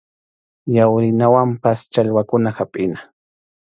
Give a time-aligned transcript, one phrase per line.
[0.75, 2.99] Yawrinawanpas challwakuna hapʼina.